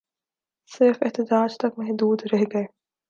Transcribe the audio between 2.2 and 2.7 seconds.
رہ گئے